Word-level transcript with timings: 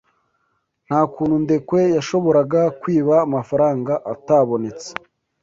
Nta 0.87 0.99
kuntu 1.13 1.35
Ndekwe 1.43 1.81
yashoboraga 1.95 2.61
kwiba 2.81 3.15
amafaranga 3.27 3.93
atabonetse. 4.13 4.89